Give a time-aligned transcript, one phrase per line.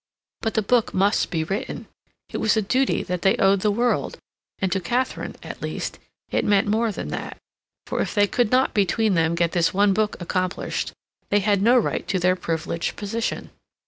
[0.41, 1.85] But the book must be written.
[2.31, 4.17] It was a duty that they owed the world,
[4.57, 5.99] and to Katharine, at least,
[6.31, 7.37] it meant more than that,
[7.85, 10.91] for if they could not between them get this one book accomplished
[11.29, 13.51] they had no right to their privileged position.